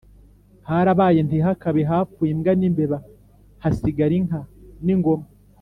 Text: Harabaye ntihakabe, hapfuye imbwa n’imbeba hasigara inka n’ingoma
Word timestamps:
Harabaye 0.67 1.19
ntihakabe, 1.23 1.81
hapfuye 1.91 2.31
imbwa 2.35 2.51
n’imbeba 2.59 2.97
hasigara 3.63 4.13
inka 4.19 4.39
n’ingoma 4.87 5.25